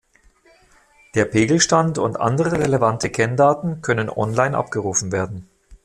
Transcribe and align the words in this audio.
Der 1.13 1.25
Pegelstand 1.25 1.99
und 1.99 2.19
andere 2.19 2.53
relevanten 2.53 3.11
Kenndaten 3.11 3.83
können 3.83 4.09
online 4.09 4.57
abgerufen 4.57 5.11
werden. 5.11 5.47